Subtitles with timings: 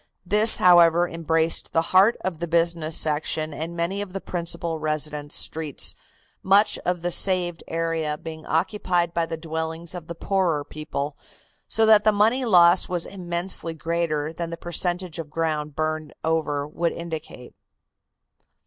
[0.25, 5.35] This, however, embraced the heart of the business section and many of the principal residence
[5.35, 5.93] streets,
[6.41, 11.15] much of the saved area being occupied by the dwellings of the poorer people,
[11.67, 16.67] so that the money loss was immensely greater than the percentage of ground burned over
[16.67, 17.53] would indicate.